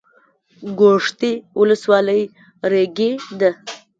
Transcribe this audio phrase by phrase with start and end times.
[0.79, 2.21] ګوشتې ولسوالۍ
[2.71, 3.49] ریګي ده؟